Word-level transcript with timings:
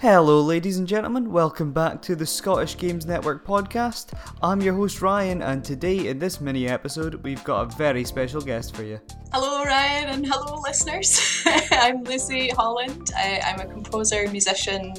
Hello, 0.00 0.40
ladies 0.40 0.78
and 0.78 0.86
gentlemen. 0.86 1.32
Welcome 1.32 1.72
back 1.72 2.00
to 2.02 2.14
the 2.14 2.24
Scottish 2.24 2.76
Games 2.76 3.04
Network 3.04 3.44
podcast. 3.44 4.16
I'm 4.40 4.60
your 4.60 4.74
host 4.74 5.02
Ryan, 5.02 5.42
and 5.42 5.64
today 5.64 6.06
in 6.06 6.20
this 6.20 6.40
mini 6.40 6.68
episode, 6.68 7.16
we've 7.24 7.42
got 7.42 7.62
a 7.62 7.76
very 7.76 8.04
special 8.04 8.40
guest 8.40 8.76
for 8.76 8.84
you. 8.84 9.00
Hello, 9.32 9.64
Ryan, 9.64 10.10
and 10.10 10.24
hello, 10.24 10.60
listeners. 10.62 11.42
I'm 11.72 12.04
Lucy 12.04 12.48
Holland. 12.50 13.10
I, 13.16 13.40
am 13.42 13.58
a 13.58 13.66
composer, 13.66 14.28
musician, 14.30 14.94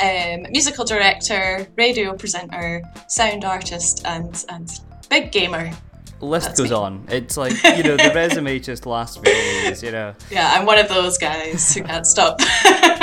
um, 0.00 0.46
musical 0.52 0.84
director, 0.84 1.66
radio 1.74 2.14
presenter, 2.14 2.84
sound 3.08 3.44
artist, 3.44 4.02
and 4.04 4.44
and 4.50 4.70
big 5.10 5.32
gamer. 5.32 5.72
list 6.20 6.46
That's 6.46 6.60
goes 6.60 6.70
me. 6.70 6.76
on. 6.76 7.04
It's 7.08 7.36
like 7.36 7.60
you 7.76 7.82
know 7.82 7.96
the 7.96 8.12
resume 8.14 8.60
just 8.60 8.86
lasts 8.86 9.16
for 9.16 9.24
days. 9.24 9.82
You 9.82 9.90
know. 9.90 10.14
Yeah, 10.30 10.52
I'm 10.54 10.64
one 10.64 10.78
of 10.78 10.88
those 10.88 11.18
guys 11.18 11.74
who 11.74 11.82
can't 11.82 12.06
stop. 12.06 12.38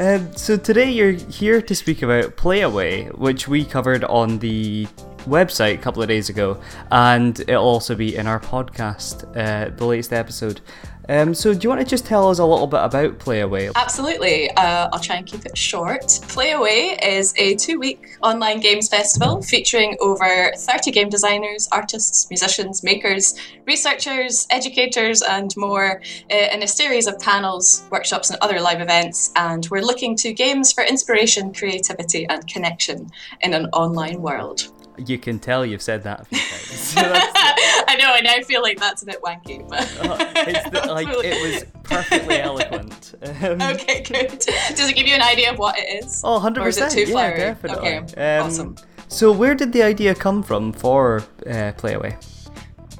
Um, 0.00 0.34
so 0.34 0.56
today 0.56 0.90
you're 0.90 1.12
here 1.12 1.60
to 1.60 1.74
speak 1.74 2.00
about 2.00 2.34
Play 2.34 2.62
Away, 2.62 3.08
which 3.08 3.46
we 3.46 3.66
covered 3.66 4.02
on 4.04 4.38
the 4.38 4.86
website 5.26 5.74
a 5.74 5.76
couple 5.76 6.00
of 6.00 6.08
days 6.08 6.30
ago, 6.30 6.58
and 6.90 7.38
it'll 7.40 7.62
also 7.62 7.94
be 7.94 8.16
in 8.16 8.26
our 8.26 8.40
podcast, 8.40 9.24
uh, 9.36 9.68
the 9.76 9.84
latest 9.84 10.14
episode. 10.14 10.62
Um, 11.08 11.34
so, 11.34 11.54
do 11.54 11.60
you 11.62 11.68
want 11.68 11.80
to 11.80 11.86
just 11.86 12.06
tell 12.06 12.28
us 12.28 12.38
a 12.38 12.44
little 12.44 12.66
bit 12.66 12.80
about 12.82 13.18
Playaway? 13.18 13.72
Absolutely. 13.74 14.50
Uh, 14.52 14.88
I'll 14.92 15.00
try 15.00 15.16
and 15.16 15.26
keep 15.26 15.46
it 15.46 15.56
short. 15.56 16.02
Playaway 16.02 16.96
is 17.04 17.34
a 17.36 17.56
two 17.56 17.78
week 17.78 18.18
online 18.22 18.60
games 18.60 18.88
festival 18.88 19.42
featuring 19.42 19.96
over 20.00 20.52
30 20.56 20.90
game 20.90 21.08
designers, 21.08 21.68
artists, 21.72 22.28
musicians, 22.30 22.82
makers, 22.82 23.34
researchers, 23.66 24.46
educators, 24.50 25.22
and 25.22 25.54
more 25.56 26.02
uh, 26.30 26.34
in 26.52 26.62
a 26.62 26.68
series 26.68 27.06
of 27.06 27.18
panels, 27.18 27.82
workshops, 27.90 28.30
and 28.30 28.38
other 28.40 28.60
live 28.60 28.80
events. 28.80 29.32
And 29.36 29.66
we're 29.70 29.82
looking 29.82 30.16
to 30.16 30.32
games 30.32 30.72
for 30.72 30.84
inspiration, 30.84 31.52
creativity, 31.52 32.26
and 32.28 32.46
connection 32.46 33.10
in 33.40 33.54
an 33.54 33.66
online 33.72 34.22
world. 34.22 34.72
You 34.98 35.18
can 35.18 35.38
tell 35.38 35.64
you've 35.64 35.82
said 35.82 36.02
that 36.04 36.20
a 36.20 36.24
few 36.24 36.38
times. 36.38 36.78
So 36.78 37.00
I 37.90 37.96
know, 37.98 38.14
and 38.14 38.26
I 38.26 38.42
feel 38.42 38.62
like 38.62 38.78
that's 38.78 39.02
a 39.02 39.06
bit 39.06 39.22
wanky, 39.22 39.68
but 39.68 39.80
uh, 40.00 40.16
the, 40.70 40.86
like 40.92 41.08
it 41.08 41.42
was 41.42 41.64
perfectly 41.82 42.40
eloquent. 42.40 43.14
Um, 43.22 43.60
okay, 43.60 44.02
good. 44.02 44.38
Does 44.38 44.88
it 44.88 44.94
give 44.94 45.06
you 45.06 45.14
an 45.14 45.22
idea 45.22 45.52
of 45.52 45.58
what 45.58 45.76
it 45.78 46.04
is? 46.04 46.22
Oh, 46.24 46.34
100 46.34 46.62
percent. 46.62 46.94
Yeah, 46.94 47.04
flowery? 47.06 47.38
definitely. 47.38 47.96
Okay, 47.96 48.36
um, 48.38 48.46
awesome. 48.46 48.76
So, 49.08 49.32
where 49.32 49.54
did 49.54 49.72
the 49.72 49.82
idea 49.82 50.14
come 50.14 50.42
from 50.42 50.72
for 50.72 51.24
uh, 51.46 51.72
Playaway? 51.76 52.16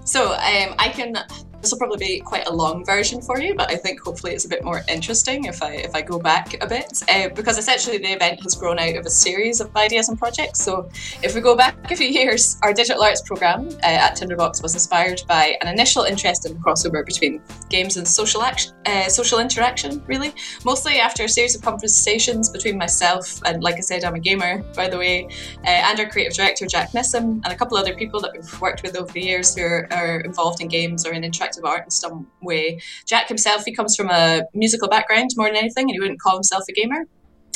So, 0.05 0.33
um, 0.33 0.75
I 0.79 0.89
can 0.93 1.17
this 1.61 1.71
will 1.71 1.79
probably 1.79 1.99
be 1.99 2.21
quite 2.21 2.47
a 2.47 2.53
long 2.53 2.85
version 2.85 3.21
for 3.21 3.41
you, 3.41 3.55
but 3.55 3.71
I 3.71 3.77
think 3.77 4.01
hopefully 4.01 4.33
it's 4.33 4.45
a 4.45 4.49
bit 4.49 4.65
more 4.65 4.83
interesting 4.89 5.45
if 5.45 5.63
I 5.63 5.73
if 5.73 5.95
I 5.95 6.03
go 6.03 6.19
back 6.19 6.63
a 6.63 6.67
bit, 6.67 7.03
uh, 7.09 7.29
because 7.35 7.59
essentially 7.59 7.99
the 7.99 8.13
event 8.13 8.43
has 8.43 8.55
grown 8.55 8.79
out 8.79 8.97
of 8.97 9.07
a 9.07 9.11
series 9.11 9.61
of 9.61 9.75
ideas 9.77 10.09
and 10.09 10.19
projects. 10.19 10.61
So 10.63 10.89
if 11.23 11.35
we 11.35 11.41
go 11.41 11.57
back 11.57 11.91
a 11.91 11.97
few 11.97 12.09
years, 12.09 12.59
our 12.63 12.73
digital 12.73 13.03
arts 13.03 13.23
program 13.23 13.69
uh, 13.83 14.07
at 14.07 14.17
Tinderbox 14.17 14.63
was 14.63 14.75
inspired 14.75 15.23
by 15.29 15.57
an 15.61 15.69
initial 15.69 16.05
interest 16.05 16.47
in 16.47 16.55
the 16.55 16.61
crossover 16.61 17.05
between 17.05 17.43
games 17.69 17.97
and 17.97 18.07
social 18.09 18.43
action, 18.43 18.73
uh, 18.87 19.09
social 19.09 19.39
interaction, 19.39 20.03
really. 20.07 20.33
Mostly 20.65 20.99
after 20.99 21.25
a 21.25 21.29
series 21.29 21.55
of 21.55 21.63
conversations 21.63 22.49
between 22.49 22.79
myself 22.79 23.41
and, 23.45 23.63
like 23.63 23.77
I 23.77 23.81
said, 23.81 24.05
I'm 24.05 24.15
a 24.15 24.21
gamer, 24.21 24.63
by 24.75 24.89
the 24.89 24.97
way, 24.97 25.27
uh, 25.65 25.69
and 25.69 26.01
our 26.01 26.09
creative 26.09 26.35
director 26.35 26.67
Jack 26.67 26.93
Nissan, 26.93 27.41
and 27.45 27.47
a 27.47 27.55
couple 27.55 27.77
other 27.77 27.95
people 27.95 28.21
that 28.21 28.33
we've 28.33 28.61
worked 28.61 28.83
with 28.83 28.97
over 28.97 29.13
the 29.13 29.21
years 29.21 29.55
who 29.55 29.63
are, 29.63 29.89
are 29.93 30.21
involved 30.21 30.61
in 30.61 30.69
games 30.69 31.07
or 31.07 31.13
in 31.13 31.23
interactive 31.23 31.50
of 31.59 31.65
art 31.65 31.85
in 31.85 31.91
some 31.91 32.27
way. 32.43 32.81
Jack 33.07 33.29
himself, 33.29 33.65
he 33.65 33.75
comes 33.75 33.97
from 33.97 34.11
a 34.11 34.43
musical 34.55 34.89
background 34.89 35.31
more 35.37 35.49
than 35.49 35.57
anything, 35.57 35.85
and 35.85 35.93
he 35.93 36.01
wouldn't 36.01 36.21
call 36.21 36.35
himself 36.35 36.65
a 36.69 36.73
gamer. 36.73 37.07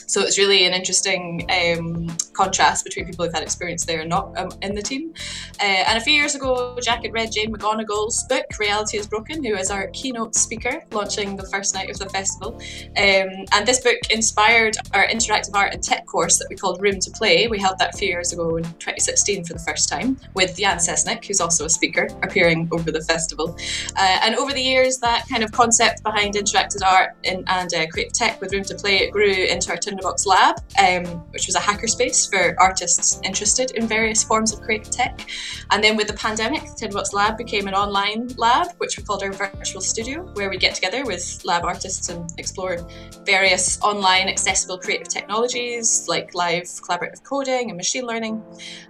So 0.06 0.20
it's 0.22 0.38
really 0.38 0.66
an 0.66 0.74
interesting 0.74 1.48
um, 1.50 2.08
contrast 2.32 2.84
between 2.84 3.06
people 3.06 3.24
who've 3.24 3.34
had 3.34 3.42
experience 3.42 3.84
there 3.84 4.00
and 4.00 4.10
not 4.10 4.36
um, 4.38 4.50
in 4.62 4.74
the 4.74 4.82
team. 4.82 5.12
Uh, 5.60 5.84
and 5.88 5.98
a 5.98 6.00
few 6.00 6.12
years 6.12 6.34
ago, 6.34 6.76
Jack 6.82 7.04
had 7.04 7.12
read 7.12 7.32
Jane 7.32 7.54
McGonigal's 7.54 8.24
book, 8.24 8.44
Reality 8.58 8.98
is 8.98 9.06
Broken, 9.06 9.42
who 9.42 9.54
is 9.54 9.70
our 9.70 9.88
keynote 9.88 10.34
speaker 10.34 10.84
launching 10.92 11.36
the 11.36 11.46
first 11.46 11.74
night 11.74 11.90
of 11.90 11.98
the 11.98 12.08
festival. 12.08 12.54
Um, 12.96 13.46
and 13.52 13.66
this 13.66 13.80
book 13.80 13.98
inspired 14.10 14.76
our 14.92 15.06
interactive 15.06 15.54
art 15.54 15.74
and 15.74 15.82
tech 15.82 16.06
course 16.06 16.38
that 16.38 16.46
we 16.50 16.56
called 16.56 16.82
Room 16.82 16.98
to 17.00 17.10
Play. 17.10 17.46
We 17.48 17.58
held 17.58 17.78
that 17.78 17.94
a 17.94 17.98
few 17.98 18.08
years 18.08 18.32
ago 18.32 18.56
in 18.56 18.64
2016 18.64 19.44
for 19.44 19.52
the 19.52 19.58
first 19.60 19.88
time 19.88 20.18
with 20.34 20.56
Jan 20.58 20.78
Sesnick, 20.78 21.24
who's 21.24 21.40
also 21.40 21.64
a 21.64 21.70
speaker, 21.70 22.08
appearing 22.22 22.68
over 22.72 22.90
the 22.90 23.02
festival. 23.02 23.56
Uh, 23.96 24.18
and 24.22 24.34
over 24.34 24.52
the 24.52 24.62
years, 24.62 24.98
that 24.98 25.26
kind 25.28 25.42
of 25.42 25.52
concept 25.52 26.02
behind 26.02 26.34
interactive 26.34 26.84
art 26.84 27.16
and, 27.24 27.44
and 27.48 27.72
uh, 27.74 27.86
creative 27.88 28.12
tech 28.12 28.40
with 28.40 28.52
Room 28.52 28.64
to 28.64 28.74
Play, 28.74 28.98
it 28.98 29.10
grew 29.10 29.32
into 29.32 29.70
our 29.70 29.76
Tinderbox 29.94 30.26
Lab, 30.26 30.56
um, 30.82 31.04
which 31.30 31.46
was 31.46 31.54
a 31.54 31.60
hackerspace 31.60 32.28
for 32.28 32.60
artists 32.60 33.20
interested 33.22 33.70
in 33.72 33.86
various 33.86 34.24
forms 34.24 34.52
of 34.52 34.60
creative 34.60 34.90
tech. 34.90 35.28
And 35.70 35.84
then 35.84 35.96
with 35.96 36.08
the 36.08 36.14
pandemic, 36.14 36.62
Tinderbox 36.76 37.12
Lab 37.12 37.38
became 37.38 37.68
an 37.68 37.74
online 37.74 38.26
lab, 38.36 38.72
which 38.78 38.98
we 38.98 39.04
called 39.04 39.22
our 39.22 39.32
virtual 39.32 39.80
studio, 39.80 40.22
where 40.34 40.50
we 40.50 40.58
get 40.58 40.74
together 40.74 41.04
with 41.04 41.40
lab 41.44 41.64
artists 41.64 42.08
and 42.08 42.28
explore 42.38 42.78
various 43.24 43.80
online 43.82 44.26
accessible 44.26 44.78
creative 44.78 45.06
technologies 45.06 46.06
like 46.08 46.34
live 46.34 46.64
collaborative 46.64 47.22
coding 47.22 47.70
and 47.70 47.76
machine 47.76 48.04
learning. 48.04 48.42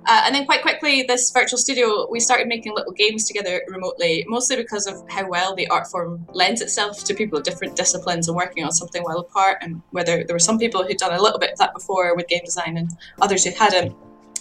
Uh, 0.06 0.22
and 0.24 0.34
then 0.34 0.46
quite 0.46 0.62
quickly, 0.62 1.02
this 1.02 1.30
virtual 1.32 1.58
studio, 1.58 2.08
we 2.10 2.18
started 2.18 2.48
making 2.48 2.74
little 2.74 2.92
games 2.92 3.26
together 3.26 3.60
remotely, 3.68 4.24
mostly 4.26 4.56
because 4.56 4.86
of 4.86 5.02
how 5.10 5.28
well 5.28 5.54
the 5.54 5.68
art 5.68 5.86
form 5.86 6.26
lends 6.32 6.62
itself 6.62 7.04
to 7.04 7.12
people 7.14 7.38
of 7.38 7.44
different 7.44 7.76
disciplines 7.76 8.26
and 8.26 8.36
working 8.36 8.64
on 8.64 8.72
something 8.72 9.02
well 9.04 9.18
apart, 9.18 9.58
and 9.60 9.82
whether 9.90 10.24
there 10.24 10.34
were 10.34 10.38
some 10.38 10.58
people 10.58 10.82
who'd 10.94 11.08
done 11.08 11.18
a 11.18 11.22
little 11.22 11.38
bit 11.38 11.52
of 11.52 11.58
that 11.58 11.74
before 11.74 12.14
with 12.16 12.28
game 12.28 12.44
design 12.44 12.76
and 12.76 12.90
others 13.20 13.44
who 13.44 13.50
hadn't. 13.50 13.94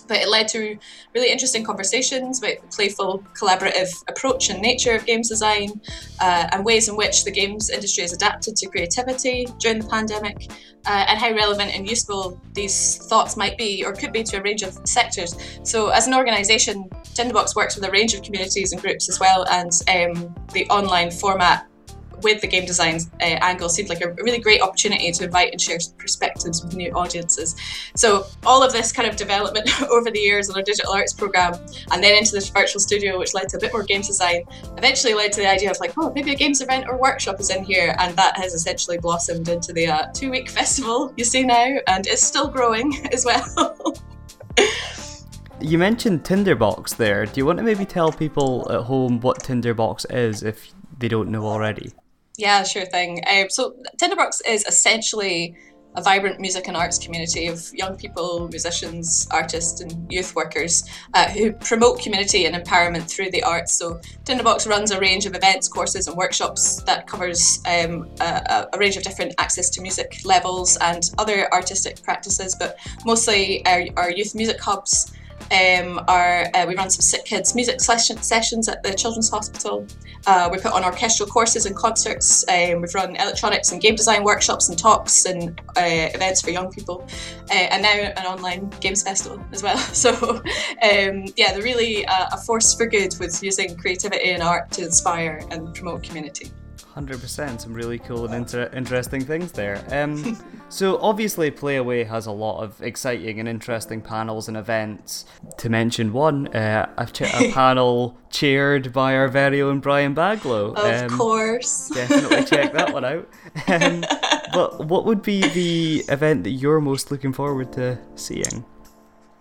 But 0.06 0.18
it 0.18 0.28
led 0.28 0.50
to 0.50 0.78
really 1.16 1.32
interesting 1.32 1.64
conversations 1.64 2.40
about 2.40 2.62
the 2.62 2.68
playful, 2.68 3.24
collaborative 3.40 3.90
approach 4.10 4.50
and 4.50 4.62
nature 4.62 4.94
of 4.96 5.06
games 5.06 5.30
design 5.30 5.80
uh, 6.20 6.50
and 6.52 6.66
ways 6.66 6.90
in 6.90 6.98
which 6.98 7.24
the 7.24 7.32
games 7.32 7.70
industry 7.70 8.02
has 8.02 8.12
adapted 8.12 8.58
to 8.58 8.68
creativity 8.68 9.48
during 9.60 9.80
the 9.80 9.88
pandemic 9.88 10.52
uh, 10.86 11.06
and 11.08 11.18
how 11.18 11.32
relevant 11.32 11.74
and 11.74 11.90
useful 11.90 12.40
these 12.52 12.98
thoughts 13.08 13.38
might 13.38 13.58
be 13.58 13.86
or 13.86 13.94
could 13.94 14.12
be 14.12 14.24
to 14.24 14.38
a 14.38 14.42
range 14.42 14.62
of 14.62 14.78
sectors. 14.84 15.36
So, 15.64 15.88
as 15.88 16.08
an 16.08 16.14
organisation, 16.14 16.90
Tinderbox 17.14 17.56
works 17.56 17.76
with 17.76 17.86
a 17.86 17.92
range 17.92 18.14
of 18.14 18.24
communities 18.24 18.74
and 18.74 18.82
groups 18.82 19.08
as 19.08 19.20
well, 19.20 19.46
and 19.48 19.72
um, 19.88 20.36
the 20.52 20.68
online 20.70 21.12
format 21.12 21.68
with 22.24 22.42
the 22.42 22.48
game 22.48 22.66
design 22.66 23.00
uh, 23.22 23.38
angle 23.42 23.70
seemed 23.70 23.90
like 23.90 24.02
a 24.02 24.12
really 24.14 24.40
great 24.40 24.62
opportunity 24.62 25.12
to 25.12 25.26
invite 25.26 25.52
and 25.52 25.62
share 25.62 25.78
perspectives 25.98 26.64
with 26.64 26.76
new 26.76 26.92
audiences. 26.92 27.56
So 27.96 28.26
all 28.46 28.64
of 28.64 28.72
this 28.72 28.92
kind 28.92 29.08
of 29.08 29.16
development 29.16 29.70
over 29.90 30.10
the 30.10 30.20
years 30.20 30.50
in 30.50 30.56
our 30.56 30.62
digital 30.62 30.94
arts 30.94 31.14
program, 31.14 31.54
and 31.92 32.04
then 32.04 32.18
into 32.18 32.32
this 32.32 32.50
virtual 32.50 32.80
studio, 32.80 33.20
which 33.20 33.34
led 33.34 33.50
to 33.50 33.58
a 33.58 33.60
bit 33.60 33.74
more 33.74 33.84
games 33.84 34.08
design, 34.08 34.44
eventually 34.78 35.14
led 35.14 35.32
to 35.34 35.42
the 35.42 35.50
idea 35.50 35.70
of 35.70 35.78
like, 35.80 35.94
oh, 35.98 36.12
maybe 36.16 36.32
a 36.32 36.36
games 36.36 36.62
event 36.62 36.86
or 36.88 36.98
workshop 36.98 37.40
is 37.40 37.50
in 37.50 37.64
here, 37.64 37.96
and 38.00 38.16
that 38.16 38.38
has 38.38 38.54
essentially 38.54 38.98
blossomed 38.98 39.50
into 39.50 39.74
the 39.74 39.88
uh, 39.88 40.08
two-week 40.14 40.50
festival 40.60 41.14
you 41.18 41.24
see 41.24 41.44
now, 41.44 41.78
and 41.88 42.08
it's 42.08 42.24
still 42.24 42.48
growing 42.48 43.08
as 43.14 43.26
well. 43.26 43.96
You 45.60 45.78
mentioned 45.78 46.26
Tinderbox 46.26 46.96
there. 46.96 47.26
Do 47.26 47.40
you 47.40 47.46
want 47.46 47.58
to 47.60 47.64
maybe 47.64 47.86
tell 47.86 48.12
people 48.12 48.68
at 48.70 48.82
home 48.82 49.22
what 49.22 49.44
Tinderbox 49.44 50.06
is 50.10 50.44
if 50.44 50.74
they 51.00 51.08
don't 51.08 51.30
know 51.30 51.46
already? 51.46 51.94
Yeah, 52.38 52.64
sure 52.64 52.86
thing. 52.86 53.22
Um, 53.32 53.50
so 53.50 53.76
Tinderbox 53.98 54.42
is 54.42 54.66
essentially 54.66 55.56
a 55.96 56.02
vibrant 56.02 56.40
music 56.40 56.68
and 56.68 56.76
arts 56.76 56.98
community 56.98 57.48
of 57.48 57.70
young 57.74 57.96
people, 57.96 58.48
musicians, 58.50 59.28
artists, 59.32 59.82
and 59.82 60.12
youth 60.12 60.36
workers 60.36 60.84
uh, 61.14 61.30
who 61.30 61.52
promote 61.54 62.02
community 62.02 62.46
and 62.46 62.56
empowerment 62.56 63.10
through 63.10 63.30
the 63.32 63.44
arts. 63.44 63.74
So, 63.74 64.00
Tinderbox 64.26 64.68
runs 64.68 64.92
a 64.92 65.00
range 65.00 65.26
of 65.26 65.36
events, 65.36 65.68
courses, 65.68 66.08
and 66.08 66.18
workshops 66.18 66.82
that 66.84 67.08
covers 67.08 67.60
um, 67.68 68.10
a, 68.20 68.68
a, 68.74 68.78
range 68.78 68.98
of 68.98 69.04
different 69.04 69.34
access 69.38 69.70
to 69.72 69.82
music 69.82 70.22
levels 70.26 70.78
and 70.78 71.12
other 71.18 71.52
artistic 71.54 72.02
practices, 72.02 72.56
but 72.56 72.78
mostly 73.06 73.66
our, 73.66 73.84
our 73.98 74.12
youth 74.12 74.34
music 74.36 74.60
hubs 74.60 75.12
um, 75.52 76.04
our, 76.08 76.48
uh, 76.54 76.66
we 76.68 76.76
run 76.76 76.90
some 76.90 77.02
sick 77.02 77.26
kids 77.26 77.56
music 77.56 77.82
session, 77.82 78.18
sessions 78.18 78.68
at 78.68 78.84
the 78.84 78.94
Children's 78.94 79.30
Hospital. 79.30 79.86
Uh, 80.26 80.50
we 80.52 80.58
put 80.58 80.72
on 80.72 80.84
orchestral 80.84 81.28
courses 81.28 81.66
and 81.66 81.76
concerts. 81.76 82.46
Um, 82.48 82.82
we've 82.82 82.94
run 82.94 83.16
electronics 83.16 83.72
and 83.72 83.82
game 83.82 83.96
design 83.96 84.24
workshops 84.24 84.70
and 84.70 84.78
talks 84.78 85.26
and 85.26 85.60
uh, 85.78 86.10
events 86.14 86.42
for 86.42 86.52
young 86.52 86.72
people, 86.72 87.08
uh, 87.50 87.54
and 87.54 87.84
now 87.84 87.94
an 87.94 88.26
online 88.26 88.70
games 88.80 89.04
festival 89.04 89.44
as 89.52 89.64
well. 89.64 89.78
So, 89.94 90.12
um, 90.12 91.26
yeah, 91.38 91.54
they're 91.54 91.62
really 91.62 92.04
a 92.08 92.38
force 92.46 92.74
for 92.74 92.88
good 92.88 93.16
with 93.20 93.42
using 93.44 93.78
creativity 93.78 94.32
and 94.32 94.42
art 94.42 94.72
to 94.72 94.84
inspire 94.84 95.42
and 95.52 95.74
promote 95.74 96.04
community. 96.04 96.52
100%. 96.96 97.62
Some 97.62 97.74
really 97.74 98.00
cool 98.00 98.26
and 98.26 98.34
inter- 98.34 98.70
interesting 98.74 99.22
things 99.22 99.52
there. 99.52 99.84
Um, 99.92 100.38
so, 100.70 100.98
obviously, 101.00 101.52
Playaway 101.52 102.08
has 102.08 102.26
a 102.26 102.32
lot 102.32 102.62
of 102.62 102.82
exciting 102.82 103.40
and 103.40 103.50
interesting 103.50 104.02
panels 104.02 104.48
and 104.48 104.58
events. 104.58 105.26
To 105.58 105.70
mention 105.70 106.14
one, 106.14 106.48
uh, 106.56 106.92
a, 106.98 107.06
ch- 107.06 107.22
a 107.22 107.52
panel 107.54 108.18
chaired 108.30 108.94
by 108.94 109.16
our 109.16 109.28
very 109.28 109.62
own 109.62 109.80
Brian 109.80 110.14
Baglow. 110.16 110.76
Of 110.76 111.12
um, 111.12 111.18
course. 111.18 111.90
Definitely 111.90 112.46
check 112.46 112.74
that 112.74 112.94
one 112.94 113.06
out. 113.06 113.30
Um, 113.68 114.04
but 114.54 114.88
what 114.88 115.06
would 115.06 115.22
be 115.22 115.48
the 115.48 116.04
event 116.12 116.44
that 116.44 116.52
you're 116.52 116.82
most 116.82 117.12
looking 117.12 117.34
forward 117.34 117.72
to 117.74 118.00
seeing? 118.16 118.66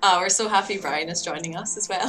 Oh, 0.03 0.19
we're 0.21 0.29
so 0.29 0.49
happy 0.49 0.79
Brian 0.79 1.09
is 1.09 1.23
joining 1.23 1.57
us 1.57 1.77
as 1.77 1.89
well. 1.89 2.09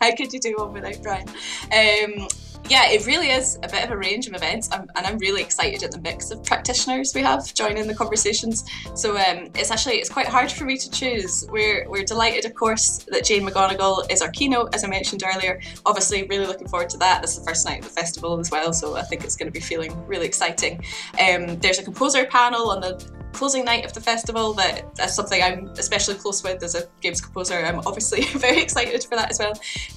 How 0.00 0.14
could 0.16 0.32
you 0.32 0.40
do 0.40 0.54
one 0.56 0.72
without 0.72 1.02
Brian? 1.02 1.28
Um, 1.28 2.28
yeah, 2.68 2.88
it 2.88 3.06
really 3.06 3.30
is 3.30 3.56
a 3.62 3.68
bit 3.68 3.84
of 3.84 3.90
a 3.90 3.96
range 3.96 4.26
of 4.26 4.34
events, 4.34 4.68
I'm, 4.72 4.88
and 4.96 5.06
I'm 5.06 5.18
really 5.18 5.42
excited 5.42 5.82
at 5.82 5.90
the 5.90 6.00
mix 6.00 6.30
of 6.30 6.42
practitioners 6.44 7.12
we 7.14 7.22
have 7.22 7.52
joining 7.54 7.86
the 7.86 7.94
conversations. 7.94 8.64
So 8.94 9.16
um, 9.16 9.50
it's 9.54 9.70
actually 9.70 9.96
it's 9.96 10.08
quite 10.08 10.26
hard 10.26 10.50
for 10.50 10.64
me 10.64 10.76
to 10.76 10.90
choose. 10.90 11.46
We're 11.50 11.88
we're 11.88 12.04
delighted, 12.04 12.44
of 12.44 12.54
course, 12.54 13.04
that 13.08 13.24
Jane 13.24 13.46
McGonigal 13.46 14.10
is 14.10 14.22
our 14.22 14.30
keynote, 14.30 14.74
as 14.74 14.84
I 14.84 14.88
mentioned 14.88 15.22
earlier. 15.24 15.60
Obviously, 15.84 16.24
really 16.24 16.46
looking 16.46 16.68
forward 16.68 16.90
to 16.90 16.98
that. 16.98 17.20
This 17.22 17.32
is 17.32 17.40
the 17.40 17.44
first 17.44 17.66
night 17.66 17.80
of 17.80 17.84
the 17.84 17.90
festival 17.90 18.38
as 18.38 18.50
well, 18.50 18.72
so 18.72 18.96
I 18.96 19.02
think 19.02 19.24
it's 19.24 19.36
going 19.36 19.48
to 19.48 19.52
be 19.52 19.60
feeling 19.60 20.06
really 20.06 20.26
exciting. 20.26 20.82
Um, 21.20 21.58
there's 21.58 21.78
a 21.78 21.84
composer 21.84 22.24
panel 22.24 22.70
on 22.70 22.80
the 22.80 23.21
closing 23.32 23.64
night 23.64 23.84
of 23.84 23.92
the 23.92 24.00
festival 24.00 24.52
that 24.54 24.94
that's 24.94 25.14
something 25.14 25.42
I'm 25.42 25.68
especially 25.78 26.14
close 26.14 26.42
with 26.42 26.62
as 26.62 26.74
a 26.74 26.88
games 27.00 27.20
composer. 27.20 27.54
I'm 27.54 27.80
obviously 27.86 28.24
very 28.38 28.60
excited 28.60 29.04
for 29.04 29.16
that 29.16 29.30
as 29.30 29.38
well. 29.38 29.52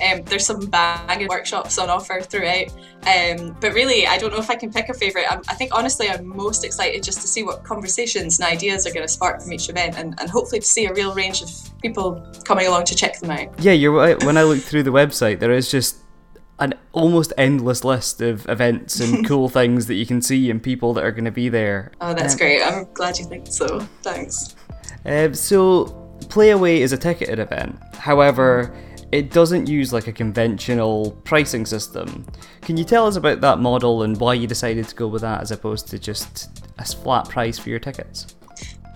Um, 0.05 0.23
there's 0.23 0.45
some 0.45 0.59
banging 0.67 1.27
workshops 1.27 1.77
on 1.77 1.89
offer 1.89 2.21
throughout. 2.21 2.69
Um, 3.05 3.55
but 3.59 3.73
really, 3.73 4.07
I 4.07 4.17
don't 4.17 4.31
know 4.31 4.39
if 4.39 4.49
I 4.49 4.55
can 4.55 4.71
pick 4.71 4.89
a 4.89 4.93
favourite. 4.93 5.27
I 5.47 5.53
think 5.53 5.71
honestly, 5.73 6.09
I'm 6.09 6.25
most 6.25 6.63
excited 6.63 7.03
just 7.03 7.21
to 7.21 7.27
see 7.27 7.43
what 7.43 7.63
conversations 7.63 8.39
and 8.39 8.49
ideas 8.49 8.87
are 8.87 8.93
going 8.93 9.05
to 9.05 9.11
spark 9.11 9.41
from 9.41 9.53
each 9.53 9.69
event 9.69 9.97
and, 9.97 10.15
and 10.19 10.29
hopefully 10.29 10.59
to 10.59 10.65
see 10.65 10.85
a 10.85 10.93
real 10.93 11.13
range 11.13 11.41
of 11.41 11.49
people 11.81 12.25
coming 12.45 12.67
along 12.67 12.85
to 12.85 12.95
check 12.95 13.19
them 13.19 13.31
out. 13.31 13.47
Yeah, 13.59 13.73
you're 13.73 13.91
right. 13.91 14.21
When 14.23 14.38
I 14.38 14.43
look 14.43 14.61
through 14.61 14.83
the 14.83 14.91
website, 14.91 15.39
there 15.39 15.51
is 15.51 15.69
just 15.69 15.97
an 16.59 16.73
almost 16.93 17.33
endless 17.37 17.83
list 17.83 18.21
of 18.21 18.47
events 18.47 18.99
and 18.99 19.25
cool 19.27 19.49
things 19.49 19.87
that 19.87 19.95
you 19.95 20.05
can 20.05 20.21
see 20.21 20.49
and 20.49 20.61
people 20.61 20.93
that 20.93 21.03
are 21.03 21.11
going 21.11 21.25
to 21.25 21.31
be 21.31 21.49
there. 21.49 21.91
Oh, 22.01 22.13
that's 22.13 22.33
um, 22.33 22.39
great. 22.39 22.61
I'm 22.61 22.87
glad 22.93 23.17
you 23.17 23.25
think 23.25 23.47
so. 23.47 23.79
Thanks. 24.01 24.55
Uh, 25.05 25.33
so, 25.33 25.85
Playaway 26.27 26.77
is 26.77 26.93
a 26.93 26.97
ticketed 26.97 27.39
event. 27.39 27.77
However, 27.95 28.75
it 29.11 29.31
doesn't 29.31 29.67
use 29.67 29.93
like 29.93 30.07
a 30.07 30.11
conventional 30.11 31.11
pricing 31.23 31.65
system. 31.65 32.25
Can 32.61 32.77
you 32.77 32.83
tell 32.83 33.05
us 33.05 33.15
about 33.15 33.41
that 33.41 33.59
model 33.59 34.03
and 34.03 34.19
why 34.19 34.33
you 34.33 34.47
decided 34.47 34.87
to 34.87 34.95
go 34.95 35.07
with 35.07 35.21
that 35.21 35.41
as 35.41 35.51
opposed 35.51 35.87
to 35.89 35.99
just 35.99 36.63
a 36.77 36.85
flat 36.85 37.29
price 37.29 37.59
for 37.59 37.69
your 37.69 37.79
tickets? 37.79 38.35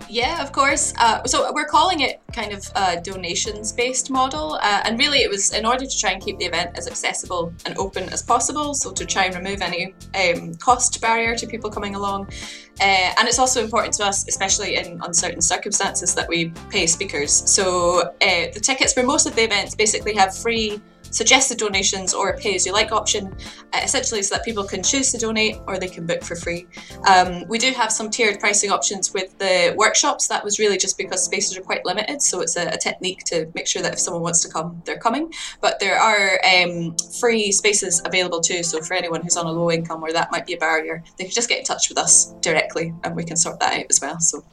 Yeah, 0.09 0.41
of 0.41 0.51
course. 0.51 0.91
Uh, 0.97 1.23
so 1.25 1.51
we're 1.53 1.67
calling 1.67 1.99
it 1.99 2.19
kind 2.33 2.51
of 2.51 2.67
a 2.75 2.99
donations 2.99 3.71
based 3.71 4.09
model. 4.09 4.55
Uh, 4.55 4.81
and 4.83 4.97
really, 4.97 5.19
it 5.19 5.29
was 5.29 5.53
in 5.53 5.65
order 5.65 5.85
to 5.85 5.99
try 5.99 6.11
and 6.11 6.21
keep 6.21 6.39
the 6.39 6.45
event 6.45 6.75
as 6.77 6.87
accessible 6.87 7.53
and 7.65 7.77
open 7.77 8.09
as 8.09 8.23
possible. 8.23 8.73
So 8.73 8.91
to 8.91 9.05
try 9.05 9.25
and 9.25 9.35
remove 9.35 9.61
any 9.61 9.93
um, 10.15 10.55
cost 10.55 10.99
barrier 10.99 11.35
to 11.35 11.45
people 11.45 11.69
coming 11.69 11.95
along. 11.95 12.29
Uh, 12.81 13.13
and 13.19 13.27
it's 13.27 13.37
also 13.37 13.63
important 13.63 13.93
to 13.95 14.05
us, 14.05 14.27
especially 14.27 14.77
in 14.77 14.99
uncertain 15.03 15.41
circumstances, 15.41 16.15
that 16.15 16.27
we 16.27 16.49
pay 16.71 16.87
speakers. 16.87 17.31
So 17.31 18.01
uh, 18.01 18.47
the 18.53 18.59
tickets 18.61 18.93
for 18.93 19.03
most 19.03 19.27
of 19.27 19.35
the 19.35 19.43
events 19.43 19.75
basically 19.75 20.15
have 20.15 20.35
free 20.35 20.81
suggested 21.11 21.57
donations 21.57 22.13
or 22.13 22.29
a 22.29 22.37
pay 22.37 22.55
as 22.55 22.65
you 22.65 22.73
like 22.73 22.91
option, 22.91 23.35
uh, 23.73 23.79
essentially 23.83 24.21
so 24.21 24.35
that 24.35 24.45
people 24.45 24.63
can 24.63 24.83
choose 24.83 25.11
to 25.11 25.17
donate 25.17 25.57
or 25.67 25.77
they 25.77 25.87
can 25.87 26.05
book 26.05 26.23
for 26.23 26.35
free. 26.35 26.67
Um, 27.07 27.47
we 27.47 27.57
do 27.57 27.71
have 27.71 27.91
some 27.91 28.09
tiered 28.09 28.39
pricing 28.39 28.71
options 28.71 29.13
with 29.13 29.37
the 29.37 29.73
workshops. 29.77 30.27
That 30.27 30.43
was 30.43 30.59
really 30.59 30.77
just 30.77 30.97
because 30.97 31.23
spaces 31.23 31.57
are 31.57 31.61
quite 31.61 31.85
limited, 31.85 32.21
so 32.21 32.41
it's 32.41 32.57
a, 32.57 32.67
a 32.69 32.77
technique 32.77 33.23
to 33.25 33.49
make 33.55 33.67
sure 33.67 33.81
that 33.81 33.93
if 33.93 33.99
someone 33.99 34.23
wants 34.23 34.41
to 34.41 34.49
come, 34.49 34.81
they're 34.85 34.99
coming. 34.99 35.33
But 35.61 35.79
there 35.79 35.97
are 35.97 36.39
um, 36.45 36.95
free 37.19 37.51
spaces 37.51 38.01
available 38.05 38.41
too, 38.41 38.63
so 38.63 38.81
for 38.81 38.93
anyone 38.93 39.21
who's 39.21 39.37
on 39.37 39.45
a 39.45 39.51
low 39.51 39.71
income 39.71 40.03
or 40.03 40.11
that 40.13 40.31
might 40.31 40.45
be 40.45 40.53
a 40.53 40.57
barrier, 40.57 41.03
they 41.17 41.25
can 41.25 41.33
just 41.33 41.49
get 41.49 41.59
in 41.59 41.65
touch 41.65 41.89
with 41.89 41.97
us 41.97 42.33
directly 42.41 42.93
and 43.03 43.15
we 43.15 43.23
can 43.23 43.37
sort 43.37 43.59
that 43.59 43.79
out 43.79 43.85
as 43.89 43.99
well. 44.01 44.19
So 44.19 44.43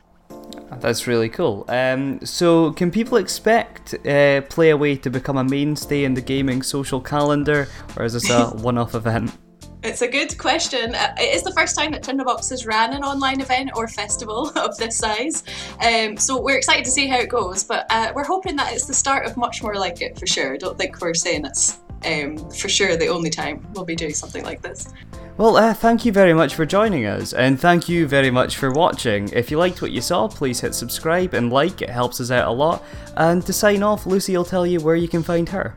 that's 0.81 1.07
really 1.07 1.29
cool. 1.29 1.65
Um, 1.69 2.25
so, 2.25 2.73
can 2.73 2.91
people 2.91 3.19
expect 3.19 3.95
uh, 3.95 4.43
Playaway 4.49 5.01
to 5.03 5.11
become 5.11 5.37
a 5.37 5.45
mainstay 5.45 6.05
in 6.05 6.15
the 6.15 6.21
gaming 6.21 6.63
social 6.63 7.01
calendar, 7.01 7.69
or 7.97 8.05
is 8.05 8.13
this 8.13 8.31
a 8.31 8.47
one 8.63 8.79
off 8.79 8.95
event? 8.95 9.37
It's 9.83 10.03
a 10.03 10.09
good 10.09 10.37
question. 10.37 10.95
Uh, 10.95 11.15
it 11.17 11.35
is 11.35 11.43
the 11.45 11.53
first 11.53 11.77
time 11.77 11.93
that 11.93 12.03
Tinderbox 12.03 12.51
has 12.51 12.67
ran 12.67 12.93
an 12.93 13.05
online 13.05 13.41
event 13.41 13.71
or 13.77 13.87
festival 13.87 14.51
of 14.57 14.77
this 14.79 14.99
size. 14.99 15.45
Um, 15.81 16.17
so 16.17 16.41
we're 16.41 16.57
excited 16.57 16.85
to 16.87 16.91
see 16.91 17.07
how 17.07 17.19
it 17.19 17.29
goes, 17.29 17.63
but 17.63 17.87
uh, 17.91 18.13
we're 18.15 18.25
hoping 18.25 18.57
that 18.57 18.73
it's 18.73 18.87
the 18.87 18.95
start 18.95 19.27
of 19.27 19.37
much 19.37 19.63
more 19.63 19.77
like 19.77 20.03
it 20.03 20.19
for 20.19 20.27
sure. 20.27 20.55
I 20.55 20.57
don't 20.57 20.77
think 20.77 21.01
we're 21.01 21.15
saying 21.15 21.45
it's 21.45 21.79
um, 22.05 22.37
for 22.51 22.69
sure 22.69 22.97
the 22.97 23.09
only 23.09 23.31
time 23.31 23.67
we'll 23.73 23.85
be 23.85 23.97
doing 23.97 24.15
something 24.15 24.45
like 24.45 24.63
this. 24.63 24.93
Well, 25.39 25.57
uh, 25.57 25.75
thank 25.75 26.07
you 26.07 26.13
very 26.13 26.33
much 26.33 26.55
for 26.55 26.65
joining 26.65 27.05
us, 27.05 27.35
and 27.35 27.61
thank 27.61 27.91
you 27.91 28.09
very 28.09 28.31
much 28.31 28.57
for 28.57 28.71
watching. 28.71 29.29
If 29.35 29.51
you 29.51 29.59
liked 29.59 29.83
what 29.83 29.91
you 29.91 30.01
saw, 30.01 30.29
please 30.29 30.61
hit 30.61 30.75
subscribe 30.75 31.35
and 31.35 31.53
like, 31.53 31.83
it 31.83 31.91
helps 31.91 32.21
us 32.23 32.31
out 32.31 32.49
a 32.49 32.51
lot. 32.51 32.83
And 33.17 33.45
to 33.45 33.53
sign 33.53 33.83
off, 33.83 34.07
Lucy 34.07 34.35
will 34.35 34.47
tell 34.47 34.67
you 34.67 34.81
where 34.81 34.97
you 34.97 35.09
can 35.09 35.23
find 35.23 35.47
her. 35.51 35.77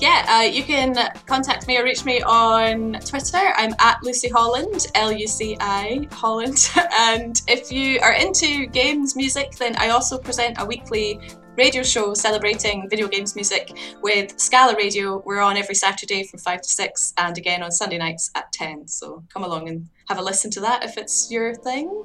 Yeah, 0.00 0.24
uh, 0.28 0.42
you 0.44 0.62
can 0.62 0.96
contact 1.26 1.66
me 1.68 1.76
or 1.76 1.84
reach 1.84 2.06
me 2.06 2.22
on 2.22 2.94
Twitter. 3.04 3.52
I'm 3.56 3.74
at 3.80 4.02
Lucy 4.02 4.28
Holland, 4.28 4.86
L 4.94 5.12
U 5.12 5.26
C 5.26 5.58
I 5.60 6.08
Holland. 6.10 6.70
and 6.98 7.42
if 7.48 7.70
you 7.70 8.00
are 8.00 8.14
into 8.14 8.66
games 8.66 9.14
music, 9.14 9.56
then 9.56 9.76
I 9.76 9.90
also 9.90 10.16
present 10.16 10.56
a 10.58 10.64
weekly 10.64 11.20
radio 11.56 11.82
show 11.82 12.14
celebrating 12.14 12.88
video 12.88 13.08
games 13.08 13.34
music 13.34 13.76
with 14.02 14.38
Scala 14.38 14.74
Radio. 14.76 15.22
We're 15.24 15.40
on 15.40 15.56
every 15.56 15.74
Saturday 15.74 16.24
from 16.24 16.38
5 16.38 16.62
to 16.62 16.68
6 16.68 17.14
and 17.18 17.36
again 17.36 17.62
on 17.62 17.70
Sunday 17.70 17.98
nights 17.98 18.30
at 18.34 18.52
10. 18.52 18.86
So 18.88 19.24
come 19.32 19.44
along 19.44 19.68
and 19.68 19.88
have 20.08 20.18
a 20.18 20.22
listen 20.22 20.50
to 20.52 20.60
that 20.60 20.84
if 20.84 20.96
it's 20.96 21.30
your 21.30 21.54
thing. 21.54 22.02